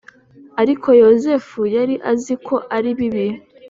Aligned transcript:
ariko 0.61 0.87
Yozefu 1.03 1.59
yari 1.75 1.95
azi 2.11 2.33
ko 2.45 2.55
ari 2.75 2.89
bibi 2.97 3.27